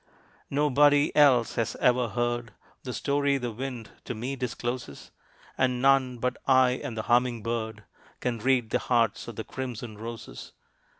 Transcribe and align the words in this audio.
Nobody 0.49 1.15
else 1.15 1.53
has 1.57 1.75
ever 1.79 2.07
heard 2.09 2.55
The 2.81 2.91
story 2.91 3.37
the 3.37 3.51
Wind 3.51 3.91
to 4.05 4.15
me 4.15 4.35
discloses; 4.35 5.11
And 5.59 5.79
none 5.79 6.17
but 6.17 6.37
I 6.47 6.71
and 6.71 6.97
the 6.97 7.03
humming 7.03 7.43
bird 7.43 7.83
Can 8.19 8.39
read 8.39 8.71
the 8.71 8.79
hearts 8.79 9.27
of 9.27 9.35
the 9.35 9.43
crimson 9.43 9.99
roses. 9.99 10.53